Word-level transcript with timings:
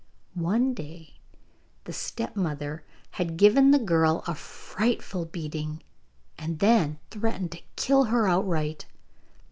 One 0.33 0.73
day 0.73 1.19
the 1.83 1.93
stepmother 1.93 2.83
had 3.11 3.37
given 3.37 3.69
the 3.69 3.77
girl 3.77 4.23
a 4.25 4.33
frightful 4.33 5.25
beating, 5.25 5.83
and 6.39 6.57
then 6.57 6.97
threatened 7.11 7.51
to 7.51 7.61
kill 7.75 8.05
her 8.05 8.27
outright. 8.27 8.87